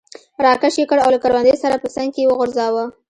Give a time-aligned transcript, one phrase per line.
[0.43, 2.83] را کش یې کړ او له کروندې سره په څنګ کې یې وغورځاوه.